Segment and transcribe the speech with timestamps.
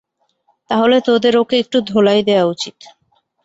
[0.69, 2.77] তাহলে, তোদের ওকে একটু ধোলাই দেয়া উচিত।